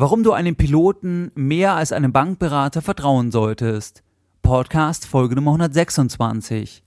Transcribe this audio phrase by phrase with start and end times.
[0.00, 4.04] Warum du einem Piloten mehr als einem Bankberater vertrauen solltest.
[4.42, 6.84] Podcast Folge Nummer 126.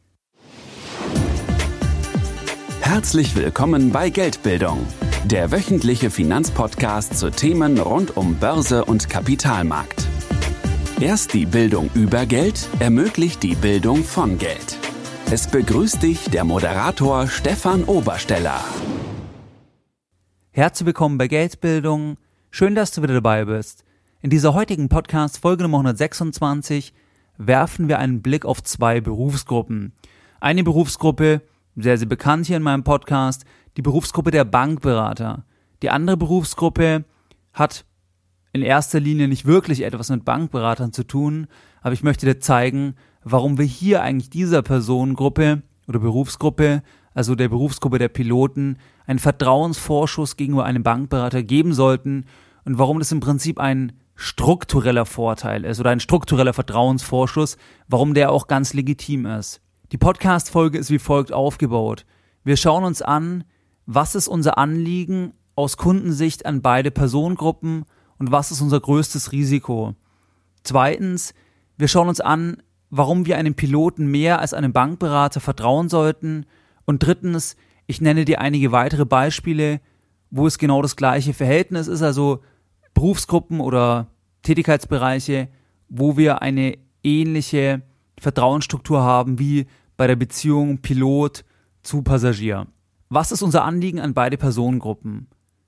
[2.79, 4.87] Herzlich willkommen bei Geldbildung,
[5.25, 10.07] der wöchentliche Finanzpodcast zu Themen rund um Börse und Kapitalmarkt.
[11.01, 14.77] Erst die Bildung über Geld ermöglicht die Bildung von Geld.
[15.29, 18.63] Es begrüßt dich der Moderator Stefan Obersteller.
[20.51, 22.15] Herzlich willkommen bei Geldbildung
[22.53, 23.85] Schön, dass du wieder dabei bist.
[24.19, 26.93] In dieser heutigen Podcast Folge Nummer 126
[27.37, 29.93] werfen wir einen Blick auf zwei Berufsgruppen.
[30.41, 31.43] Eine Berufsgruppe,
[31.77, 33.45] sehr, sehr bekannt hier in meinem Podcast,
[33.77, 35.45] die Berufsgruppe der Bankberater.
[35.81, 37.05] Die andere Berufsgruppe
[37.53, 37.85] hat
[38.51, 41.47] in erster Linie nicht wirklich etwas mit Bankberatern zu tun,
[41.81, 47.49] aber ich möchte dir zeigen, warum wir hier eigentlich dieser Personengruppe oder Berufsgruppe, also der
[47.49, 52.25] Berufsgruppe der Piloten, einen Vertrauensvorschuss gegenüber einem Bankberater geben sollten
[52.63, 57.57] und warum das im Prinzip ein struktureller Vorteil ist oder ein struktureller Vertrauensvorschuss,
[57.87, 59.61] warum der auch ganz legitim ist.
[59.91, 62.05] Die Podcast-Folge ist wie folgt aufgebaut.
[62.45, 63.43] Wir schauen uns an,
[63.85, 67.83] was ist unser Anliegen aus Kundensicht an beide Personengruppen
[68.17, 69.95] und was ist unser größtes Risiko.
[70.63, 71.33] Zweitens,
[71.77, 72.61] wir schauen uns an,
[72.91, 76.45] warum wir einem Piloten mehr als einem Bankberater vertrauen sollten.
[76.85, 77.55] Und drittens,
[77.87, 79.79] ich nenne dir einige weitere Beispiele,
[80.29, 82.41] wo es genau das gleiche Verhältnis ist, also
[82.93, 84.07] Berufsgruppen oder
[84.43, 85.47] Tätigkeitsbereiche,
[85.87, 87.81] wo wir eine ähnliche
[88.19, 91.43] Vertrauensstruktur haben wie bei der Beziehung Pilot
[91.83, 92.67] zu Passagier.
[93.09, 95.27] Was ist unser Anliegen an beide Personengruppen?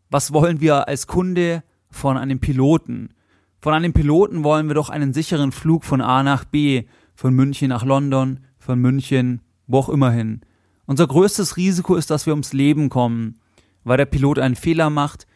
[0.09, 3.13] Was wollen wir als Kunde von einem Piloten?
[3.59, 6.83] Von einem Piloten wollen wir doch einen sicheren Flug von A nach B,
[7.15, 10.41] von München nach London, von München, wo auch immer hin.
[10.85, 13.39] Unser größtes Risiko ist, dass wir ums Leben kommen,
[13.83, 15.27] weil der Pilot einen Fehler macht,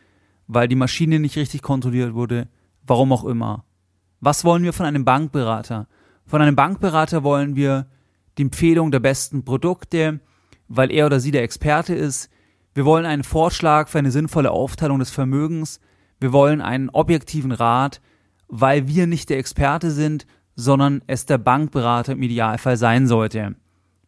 [0.47, 2.47] weil die Maschine nicht richtig kontrolliert wurde,
[2.86, 3.66] warum auch immer.
[4.19, 5.88] Was wollen wir von einem Bankberater?
[6.25, 7.88] Von einem Bankberater wollen wir
[8.38, 10.19] die Empfehlung der besten Produkte,
[10.68, 12.29] weil er oder sie der Experte ist.
[12.73, 15.79] Wir wollen einen Vorschlag für eine sinnvolle Aufteilung des Vermögens.
[16.19, 18.02] Wir wollen einen objektiven Rat,
[18.47, 20.25] weil wir nicht der Experte sind,
[20.57, 23.56] sondern es der Bankberater im Idealfall sein sollte.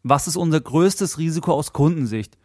[0.01, 2.37] Was ist unser größtes Risiko aus Kundensicht?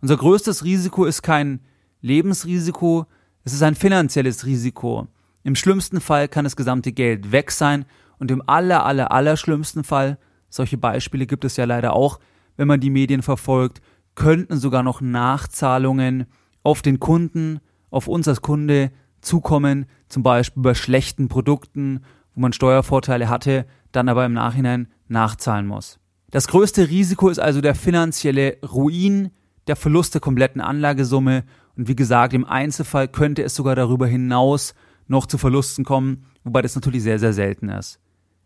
[0.00, 1.60] Unser größtes Risiko ist kein
[2.00, 3.06] Lebensrisiko,
[3.44, 5.08] es ist ein finanzielles Risiko.
[5.44, 7.84] Im schlimmsten Fall kann das gesamte Geld weg sein
[8.18, 10.18] und im aller, aller, aller schlimmsten Fall,
[10.48, 12.18] solche Beispiele gibt es ja leider auch,
[12.56, 13.82] wenn man die Medien verfolgt,
[14.14, 16.26] könnten sogar noch Nachzahlungen
[16.62, 17.60] auf den Kunden,
[17.90, 22.00] auf uns als Kunde zukommen, zum Beispiel bei schlechten Produkten,
[22.34, 25.98] wo man Steuervorteile hatte, dann aber im Nachhinein nachzahlen muss.
[26.30, 29.30] Das größte Risiko ist also der finanzielle Ruin,
[29.66, 31.44] der Verlust der kompletten Anlagesumme
[31.76, 34.74] und wie gesagt, im Einzelfall könnte es sogar darüber hinaus
[35.08, 38.00] noch zu Verlusten kommen, wobei das natürlich sehr, sehr selten ist.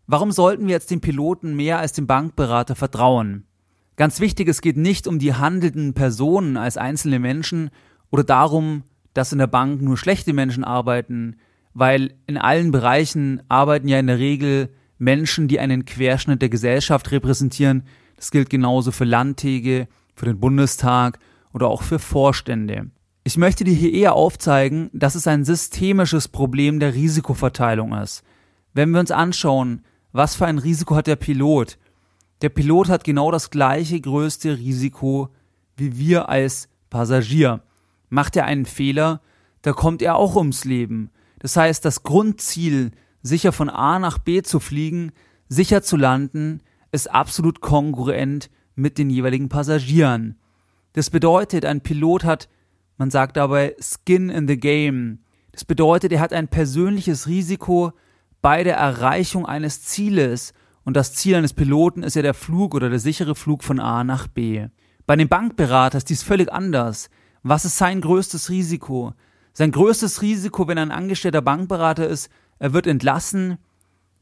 [0.07, 3.45] Warum sollten wir jetzt dem Piloten mehr als dem Bankberater vertrauen?
[3.97, 7.69] Ganz wichtig, es geht nicht um die handelnden Personen als einzelne Menschen
[8.11, 11.37] oder darum, dass in der Bank nur schlechte Menschen arbeiten,
[11.75, 17.11] weil in allen Bereichen arbeiten ja in der Regel Menschen, die einen Querschnitt der Gesellschaft
[17.11, 17.83] repräsentieren.
[18.15, 21.19] Das gilt genauso für Landtäge, für den Bundestag
[21.53, 22.89] oder auch für Vorstände.
[23.23, 28.23] Ich möchte dir hier eher aufzeigen, dass es ein systemisches Problem der Risikoverteilung ist.
[28.73, 31.77] Wenn wir uns anschauen, was für ein Risiko hat der Pilot?
[32.41, 35.29] Der Pilot hat genau das gleiche größte Risiko
[35.77, 37.61] wie wir als Passagier.
[38.09, 39.19] Macht er einen Fehler,
[39.61, 41.09] da kommt er auch ums Leben.
[41.45, 42.89] Das heißt, das Grundziel,
[43.21, 45.11] sicher von A nach B zu fliegen,
[45.47, 46.61] sicher zu landen,
[46.91, 50.39] ist absolut kongruent mit den jeweiligen Passagieren.
[50.93, 52.49] Das bedeutet, ein Pilot hat
[52.97, 55.19] man sagt dabei Skin in the Game.
[55.51, 57.93] Das bedeutet, er hat ein persönliches Risiko
[58.41, 60.51] bei der Erreichung eines Zieles.
[60.83, 64.03] Und das Ziel eines Piloten ist ja der Flug oder der sichere Flug von A
[64.03, 64.65] nach B.
[65.05, 67.11] Bei dem Bankberater ist dies völlig anders.
[67.43, 69.13] Was ist sein größtes Risiko?
[69.57, 72.29] Sein größtes Risiko, wenn er ein angestellter Bankberater ist,
[72.59, 73.57] er wird entlassen.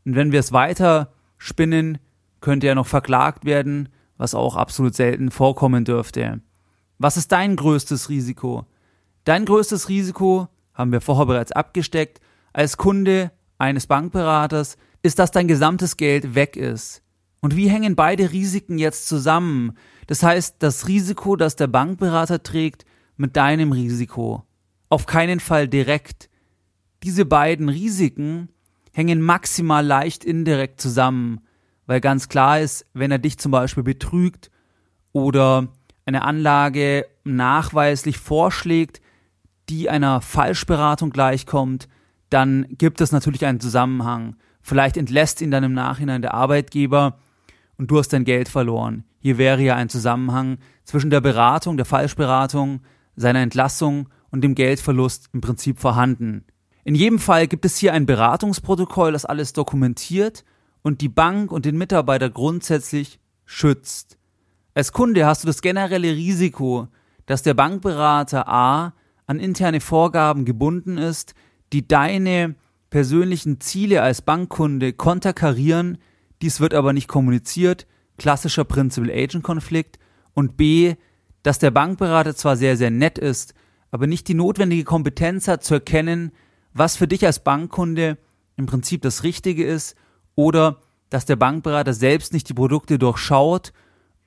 [0.05, 1.97] Und wenn wir es weiter spinnen,
[2.39, 6.39] könnte er noch verklagt werden, was auch absolut selten vorkommen dürfte.
[6.99, 8.67] Was ist dein größtes Risiko?
[9.23, 12.21] Dein größtes Risiko, haben wir vorher bereits abgesteckt,
[12.53, 17.01] als Kunde eines Bankberaters, ist, dass dein gesamtes Geld weg ist.
[17.41, 19.73] Und wie hängen beide Risiken jetzt zusammen?
[20.05, 22.85] Das heißt, das Risiko, das der Bankberater trägt,
[23.17, 24.45] mit deinem Risiko.
[24.93, 26.29] Auf keinen Fall direkt.
[27.01, 28.49] Diese beiden Risiken
[28.91, 31.41] hängen maximal leicht indirekt zusammen,
[31.87, 34.51] weil ganz klar ist, wenn er dich zum Beispiel betrügt
[35.11, 35.69] oder
[36.05, 39.01] eine Anlage nachweislich vorschlägt,
[39.67, 41.87] die einer Falschberatung gleichkommt,
[42.29, 44.35] dann gibt es natürlich einen Zusammenhang.
[44.61, 47.17] Vielleicht entlässt ihn dann im Nachhinein der Arbeitgeber
[47.79, 49.05] und du hast dein Geld verloren.
[49.17, 52.81] Hier wäre ja ein Zusammenhang zwischen der Beratung, der Falschberatung,
[53.15, 56.43] seiner Entlassung und dem Geldverlust im Prinzip vorhanden.
[56.83, 60.43] In jedem Fall gibt es hier ein Beratungsprotokoll, das alles dokumentiert
[60.81, 64.17] und die Bank und den Mitarbeiter grundsätzlich schützt.
[64.73, 66.87] Als Kunde hast du das generelle Risiko,
[67.27, 68.93] dass der Bankberater A
[69.27, 71.35] an interne Vorgaben gebunden ist,
[71.71, 72.55] die deine
[72.89, 75.99] persönlichen Ziele als Bankkunde konterkarieren,
[76.41, 77.85] dies wird aber nicht kommuniziert,
[78.17, 79.99] klassischer Principal-Agent-Konflikt,
[80.33, 80.95] und B,
[81.43, 83.53] dass der Bankberater zwar sehr, sehr nett ist,
[83.93, 86.31] aber nicht die notwendige Kompetenz hat zu erkennen,
[86.73, 88.17] was für dich als Bankkunde
[88.57, 89.95] im Prinzip das Richtige ist
[90.33, 90.81] oder
[91.11, 93.71] dass der Bankberater selbst nicht die Produkte durchschaut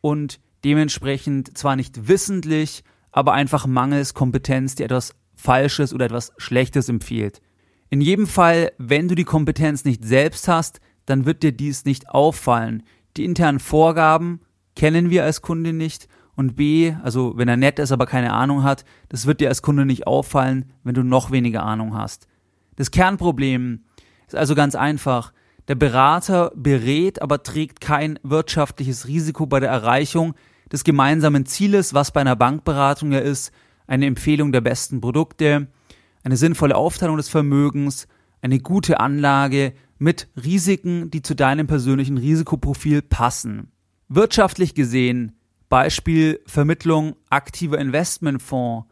[0.01, 6.89] und dementsprechend zwar nicht wissentlich, aber einfach mangels Kompetenz dir etwas Falsches oder etwas Schlechtes
[6.89, 7.43] empfiehlt.
[7.91, 12.09] In jedem Fall, wenn du die Kompetenz nicht selbst hast, dann wird dir dies nicht
[12.09, 12.85] auffallen.
[13.17, 14.43] Die internen Vorgaben
[14.77, 18.63] kennen wir als Kunde nicht und B, also wenn er nett ist, aber keine Ahnung
[18.63, 22.29] hat, das wird dir als Kunde nicht auffallen, wenn du noch weniger Ahnung hast.
[22.77, 23.85] Das Kernproblem
[24.27, 25.33] ist also ganz einfach.
[25.67, 30.35] Der Berater berät, aber trägt kein wirtschaftliches Risiko bei der Erreichung
[30.71, 33.53] des gemeinsamen Zieles, was bei einer Bankberatung ja ist,
[33.87, 35.69] eine Empfehlung der besten Produkte,
[36.23, 38.09] eine sinnvolle Aufteilung des Vermögens,
[38.43, 43.73] eine gute Anlage mit Risiken, die zu deinem persönlichen Risikoprofil passen.
[44.09, 45.36] Wirtschaftlich gesehen,
[45.69, 48.87] Beispiel Vermittlung aktiver Investmentfonds,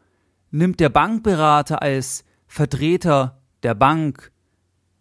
[0.51, 4.31] nimmt der Bankberater als Vertreter der Bank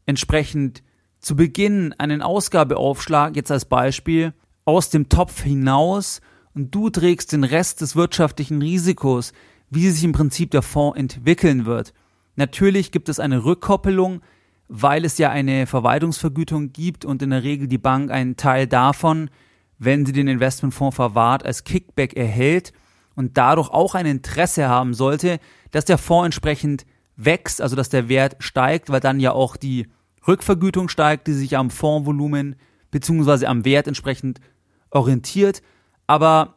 [0.06, 0.82] entsprechend
[1.20, 4.34] zu Beginn einen Ausgabeaufschlag, jetzt als Beispiel,
[4.64, 6.20] aus dem Topf hinaus
[6.54, 9.32] und du trägst den Rest des wirtschaftlichen Risikos,
[9.70, 11.92] wie sich im Prinzip der Fonds entwickeln wird.
[12.36, 14.20] Natürlich gibt es eine Rückkoppelung,
[14.68, 19.30] weil es ja eine Verwaltungsvergütung gibt und in der Regel die Bank einen Teil davon,
[19.78, 22.72] wenn sie den Investmentfonds verwahrt, als Kickback erhält
[23.14, 25.38] und dadurch auch ein Interesse haben sollte,
[25.70, 26.86] dass der Fonds entsprechend
[27.16, 29.88] wächst, also dass der Wert steigt, weil dann ja auch die
[30.26, 32.56] Rückvergütung steigt, die sich am Fondsvolumen
[32.90, 33.46] bzw.
[33.46, 34.40] am Wert entsprechend
[34.90, 35.62] orientiert.
[36.06, 36.56] Aber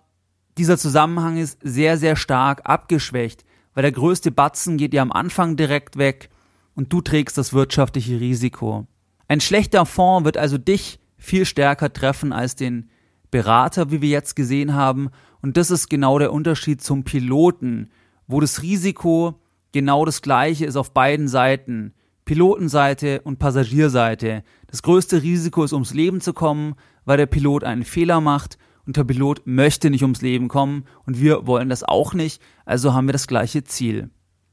[0.58, 3.44] dieser Zusammenhang ist sehr, sehr stark abgeschwächt,
[3.74, 6.30] weil der größte Batzen geht ja am Anfang direkt weg
[6.76, 8.88] und du trägst das wirtschaftliche Risiko.
[9.28, 12.90] Ein schlechter Fonds wird also dich viel stärker treffen als den
[13.32, 15.10] Berater, wie wir jetzt gesehen haben.
[15.42, 17.90] Und das ist genau der Unterschied zum Piloten,
[18.28, 19.42] wo das Risiko
[19.72, 21.94] genau das gleiche ist auf beiden Seiten.
[22.26, 24.44] Pilotenseite und Passagierseite.
[24.68, 26.76] Das größte Risiko ist, ums Leben zu kommen,
[27.06, 31.22] weil der Pilot einen Fehler macht und der Pilot möchte nicht ums Leben kommen und
[31.22, 34.10] wir wollen das auch nicht, also haben wir das gleiche Ziel.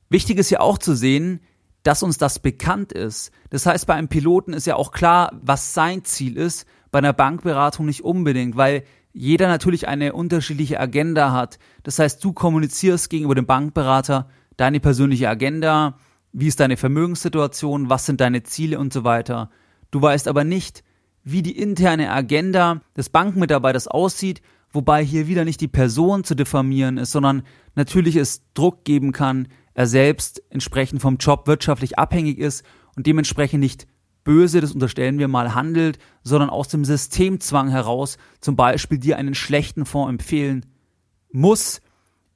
[0.09, 1.41] Wichtig ist ja auch zu sehen,
[1.82, 3.31] dass uns das bekannt ist.
[3.50, 7.12] Das heißt, bei einem Piloten ist ja auch klar, was sein Ziel ist, bei einer
[7.12, 11.58] Bankberatung nicht unbedingt, weil jeder natürlich eine unterschiedliche Agenda hat.
[11.82, 15.99] Das heißt, du kommunizierst gegenüber dem Bankberater deine persönliche Agenda,
[16.32, 19.50] wie ist deine Vermögenssituation, was sind deine Ziele und so weiter.
[19.91, 20.85] Du weißt aber nicht,
[21.25, 26.96] wie die interne Agenda des Bankmitarbeiters aussieht, wobei hier wieder nicht die Person zu diffamieren
[26.96, 27.43] ist, sondern
[27.75, 32.64] natürlich es Druck geben kann, er selbst entsprechend vom Job wirtschaftlich abhängig ist
[32.94, 33.88] und dementsprechend nicht
[34.25, 39.34] böse, das unterstellen wir mal, handelt, sondern aus dem Systemzwang heraus zum Beispiel dir einen
[39.34, 40.67] schlechten Fonds empfehlen
[41.31, 41.81] muss,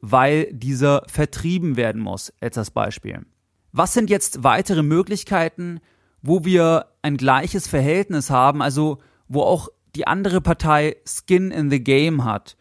[0.00, 3.26] weil dieser vertrieben werden muss, als das Beispiel.
[3.72, 5.80] Was sind jetzt weitere Möglichkeiten,
[6.22, 8.98] wo wir ein gleiches Verhältnis haben, also
[9.28, 12.56] wo auch die andere Partei Skin in the Game hat?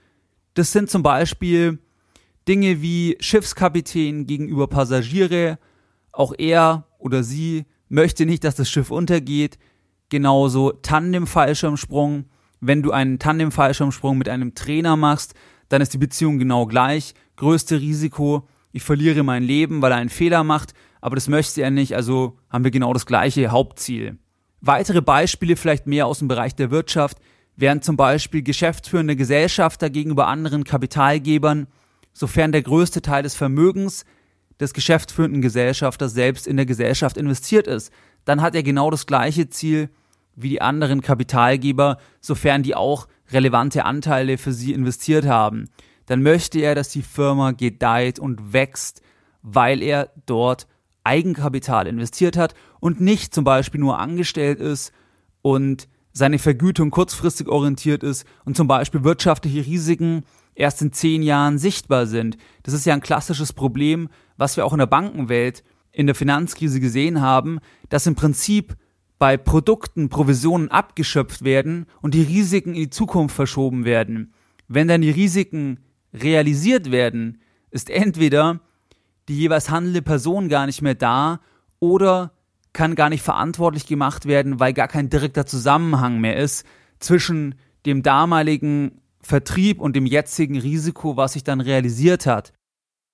[0.53, 1.79] Das sind zum Beispiel
[2.47, 5.59] Dinge wie Schiffskapitän gegenüber Passagiere,
[6.11, 9.57] auch er oder sie möchte nicht, dass das Schiff untergeht.
[10.09, 12.25] Genauso Tandem-Fallschirmsprung.
[12.59, 15.33] Wenn du einen Tandem-Fallschirmsprung mit einem Trainer machst,
[15.69, 17.13] dann ist die Beziehung genau gleich.
[17.35, 21.71] Größte Risiko, ich verliere mein Leben, weil er einen Fehler macht, aber das möchte er
[21.71, 24.17] nicht, also haben wir genau das gleiche Hauptziel.
[24.61, 27.17] Weitere Beispiele, vielleicht mehr aus dem Bereich der Wirtschaft,
[27.55, 31.67] wären zum Beispiel geschäftsführende Gesellschafter gegenüber anderen Kapitalgebern,
[32.13, 34.05] sofern der größte Teil des Vermögens
[34.59, 37.91] des geschäftsführenden Gesellschafters selbst in der Gesellschaft investiert ist,
[38.25, 39.89] dann hat er genau das gleiche Ziel
[40.35, 45.69] wie die anderen Kapitalgeber, sofern die auch relevante Anteile für sie investiert haben.
[46.05, 49.01] Dann möchte er, dass die Firma gedeiht und wächst,
[49.41, 50.67] weil er dort
[51.03, 54.91] Eigenkapital investiert hat und nicht zum Beispiel nur angestellt ist
[55.41, 60.23] und seine Vergütung kurzfristig orientiert ist und zum Beispiel wirtschaftliche Risiken
[60.57, 62.37] erst in zehn Jahren sichtbar sind.
[62.63, 66.79] Das ist ja ein klassisches Problem, was wir auch in der Bankenwelt in der Finanzkrise
[66.79, 67.59] gesehen haben,
[67.89, 68.75] dass im Prinzip
[69.19, 74.33] bei Produkten Provisionen abgeschöpft werden und die Risiken in die Zukunft verschoben werden.
[74.67, 75.79] Wenn dann die Risiken
[76.13, 77.39] realisiert werden,
[77.71, 78.59] ist entweder
[79.27, 81.39] die jeweils handelnde Person gar nicht mehr da
[81.79, 82.31] oder
[82.73, 86.65] kann gar nicht verantwortlich gemacht werden, weil gar kein direkter Zusammenhang mehr ist
[86.99, 92.53] zwischen dem damaligen Vertrieb und dem jetzigen Risiko, was sich dann realisiert hat.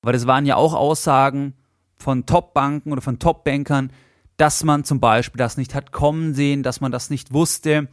[0.03, 1.55] Weil das waren ja auch Aussagen
[1.95, 3.91] von Top-Banken oder von Top-Bankern,
[4.37, 7.87] dass man zum Beispiel das nicht hat kommen sehen, dass man das nicht wusste.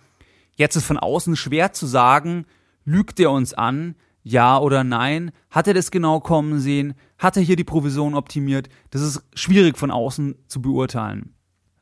[0.55, 2.45] Jetzt ist von außen schwer zu sagen,
[2.85, 5.33] lügt er uns an, ja oder nein?
[5.49, 6.93] Hat er das genau kommen sehen?
[7.17, 8.69] Hat er hier die Provision optimiert?
[8.91, 11.35] Das ist schwierig von außen zu beurteilen.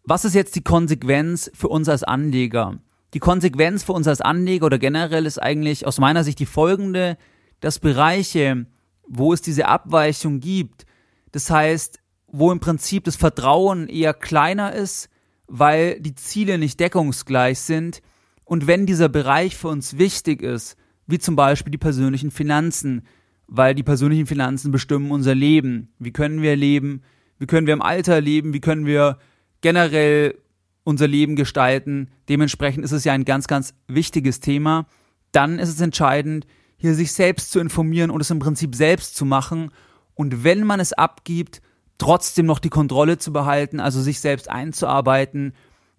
[0.04, 2.78] Was ist jetzt die Konsequenz für uns als Anleger?
[3.14, 7.16] Die Konsequenz für uns als Anleger oder generell ist eigentlich aus meiner Sicht die folgende,
[7.60, 8.66] dass Bereiche,
[9.06, 10.84] wo es diese Abweichung gibt,
[11.32, 15.08] das heißt, wo im Prinzip das Vertrauen eher kleiner ist,
[15.46, 18.02] weil die Ziele nicht deckungsgleich sind
[18.44, 23.06] und wenn dieser Bereich für uns wichtig ist, wie zum Beispiel die persönlichen Finanzen,
[23.46, 25.92] weil die persönlichen Finanzen bestimmen unser Leben.
[25.98, 27.02] Wie können wir leben?
[27.38, 28.52] Wie können wir im Alter leben?
[28.52, 29.18] Wie können wir
[29.62, 30.38] generell
[30.84, 32.10] unser Leben gestalten.
[32.28, 34.86] Dementsprechend ist es ja ein ganz, ganz wichtiges Thema.
[35.32, 39.24] Dann ist es entscheidend, hier sich selbst zu informieren und es im Prinzip selbst zu
[39.24, 39.70] machen.
[40.14, 41.60] Und wenn man es abgibt,
[41.98, 45.52] trotzdem noch die Kontrolle zu behalten, also sich selbst einzuarbeiten,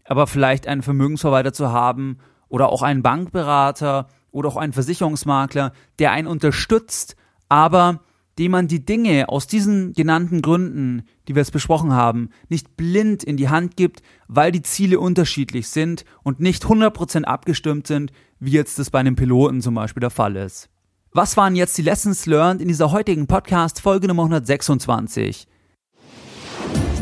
[0.06, 2.18] aber vielleicht einen Vermögensverwalter zu haben
[2.48, 7.16] oder auch einen Bankberater oder auch einen Versicherungsmakler, der einen unterstützt,
[7.50, 8.02] aber
[8.40, 13.22] dem man die Dinge aus diesen genannten Gründen, die wir jetzt besprochen haben, nicht blind
[13.22, 18.52] in die Hand gibt, weil die Ziele unterschiedlich sind und nicht 100% abgestimmt sind, wie
[18.52, 20.70] jetzt das bei einem Piloten zum Beispiel der Fall ist.
[21.12, 25.46] Was waren jetzt die Lessons learned in dieser heutigen Podcast Folge Nummer 126?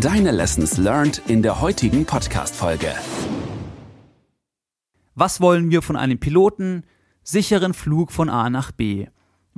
[0.01, 2.91] Deine Lessons learned in der heutigen Podcast Folge.
[5.13, 6.83] Was wollen wir von einem Piloten?
[7.21, 9.07] Sicheren Flug von A nach B.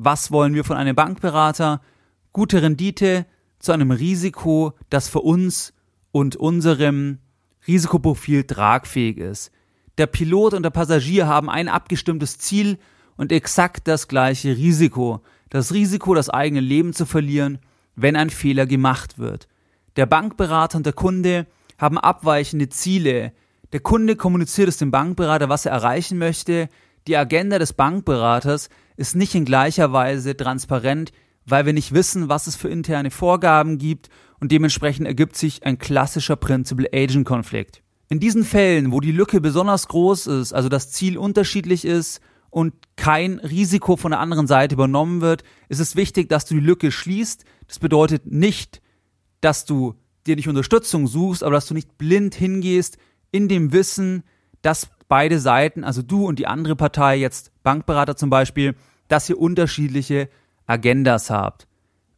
[0.02, 1.82] Was wollen wir von einem Bankberater?
[2.32, 3.26] Gute Rendite
[3.60, 5.74] zu einem Risiko, das für uns
[6.14, 7.18] und unserem
[7.68, 9.52] Risikoprofil tragfähig ist.
[9.98, 12.78] Der Pilot und der Passagier haben ein abgestimmtes Ziel
[13.18, 15.22] und exakt das gleiche Risiko.
[15.50, 17.60] Das Risiko, das eigene Leben zu verlieren,
[17.98, 19.50] wenn ein Fehler gemacht wird.
[19.98, 21.46] Der Bankberater und der Kunde
[21.78, 23.34] haben abweichende Ziele.
[23.74, 26.70] Der Kunde kommuniziert es dem Bankberater, was er erreichen möchte.
[27.10, 31.12] Die Agenda des Bankberaters ist nicht in gleicher Weise transparent,
[31.44, 35.80] weil wir nicht wissen, was es für interne Vorgaben gibt und dementsprechend ergibt sich ein
[35.80, 37.82] klassischer Principal-Agent-Konflikt.
[38.10, 42.76] In diesen Fällen, wo die Lücke besonders groß ist, also das Ziel unterschiedlich ist und
[42.96, 46.92] kein Risiko von der anderen Seite übernommen wird, ist es wichtig, dass du die Lücke
[46.92, 47.44] schließt.
[47.68, 48.84] Das bedeutet nicht,
[49.42, 49.96] dass du
[50.28, 53.00] dir nicht Unterstützung suchst, aber dass du nicht blind hingehst
[53.32, 54.22] in dem Wissen,
[54.62, 58.76] dass beide Seiten, also du und die andere Partei, jetzt Bankberater zum Beispiel,
[59.10, 60.30] dass ihr unterschiedliche
[60.66, 61.68] Agendas habt.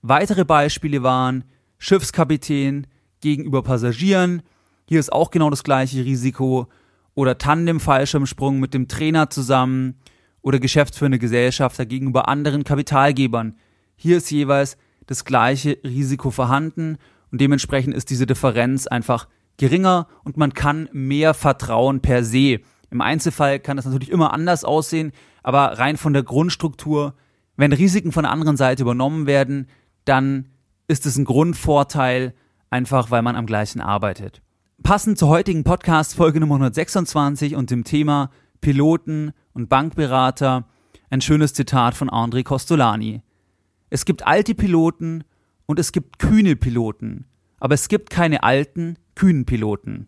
[0.03, 1.45] Weitere Beispiele waren
[1.79, 2.86] Schiffskapitän
[3.21, 4.43] gegenüber Passagieren.
[4.88, 6.67] Hier ist auch genau das gleiche Risiko.
[7.13, 9.95] Oder Tandem-Fallschirmsprung mit dem Trainer zusammen.
[10.41, 13.55] Oder geschäftsführende Gesellschafter gegenüber anderen Kapitalgebern.
[13.95, 16.98] Hier ist jeweils das gleiche Risiko vorhanden
[17.31, 22.60] und dementsprechend ist diese Differenz einfach geringer und man kann mehr vertrauen per se.
[22.91, 27.15] Im Einzelfall kann das natürlich immer anders aussehen, aber rein von der Grundstruktur,
[27.55, 29.67] wenn Risiken von der anderen Seite übernommen werden,
[30.05, 30.50] dann
[30.88, 32.33] ist es ein Grundvorteil,
[32.69, 34.41] einfach weil man am gleichen arbeitet.
[34.83, 38.29] Passend zur heutigen Podcast Folge Nummer 126 und dem Thema
[38.60, 40.67] Piloten und Bankberater
[41.10, 43.21] ein schönes Zitat von André Costolani.
[43.89, 45.24] Es gibt alte Piloten
[45.65, 47.25] und es gibt kühne Piloten,
[47.57, 50.07] aber es gibt keine alten, kühnen Piloten.